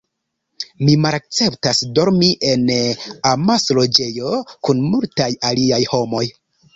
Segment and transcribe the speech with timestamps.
[0.85, 2.63] Mi malakceptas dormi en
[3.33, 4.31] amasloĝejo
[4.69, 6.23] kun multaj aliaj homoj.